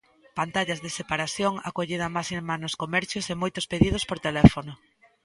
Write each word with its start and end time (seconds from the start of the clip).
Pantallas 0.39 0.79
de 0.85 0.89
separación, 0.99 1.53
acollida 1.69 2.13
máxima 2.15 2.53
nos 2.63 2.77
comercios 2.81 3.25
e 3.31 3.35
moitos 3.41 3.65
pedidos 3.71 4.03
por 4.09 4.17
teléfono. 4.27 4.73